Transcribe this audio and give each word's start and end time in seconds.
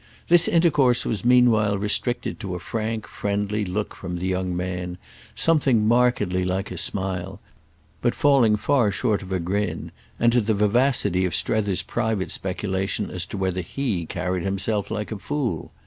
This 0.29 0.47
intercourse 0.47 1.05
was 1.05 1.23
meanwhile 1.23 1.77
restricted 1.77 2.39
to 2.39 2.55
a 2.55 2.59
frank 2.59 3.05
friendly 3.05 3.63
look 3.63 3.93
from 3.93 4.17
the 4.17 4.25
young 4.25 4.57
man, 4.57 4.97
something 5.35 5.87
markedly 5.87 6.43
like 6.43 6.71
a 6.71 6.77
smile, 6.79 7.39
but 8.01 8.15
falling 8.15 8.55
far 8.55 8.89
short 8.91 9.21
of 9.21 9.31
a 9.31 9.37
grin, 9.37 9.91
and 10.19 10.31
to 10.33 10.41
the 10.41 10.55
vivacity 10.55 11.23
of 11.23 11.35
Strether's 11.35 11.83
private 11.83 12.31
speculation 12.31 13.11
as 13.11 13.27
to 13.27 13.37
whether 13.37 13.61
he 13.61 14.07
carried 14.07 14.41
himself 14.43 14.89
like 14.89 15.11
a 15.11 15.19
fool. 15.19 15.71